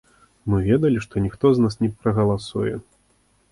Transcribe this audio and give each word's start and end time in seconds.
Мы 0.51 0.61
ведалі, 0.67 1.03
што 1.05 1.23
ніхто 1.27 1.45
за 1.53 1.63
нас 1.67 1.79
не 1.83 1.89
прагаласуе. 2.07 2.75